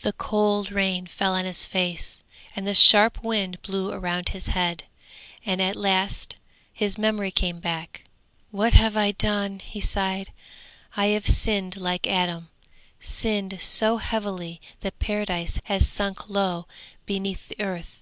[0.00, 2.22] The cold rain fell on his face,
[2.56, 4.84] and the sharp wind blew around his head,
[5.44, 6.36] and at last
[6.72, 8.04] his memory came back.
[8.50, 10.32] 'What have I done?' he sighed.
[10.96, 12.48] 'I have sinned like Adam,
[12.98, 16.66] sinned so heavily that Paradise has sunk low
[17.04, 18.00] beneath the earth!'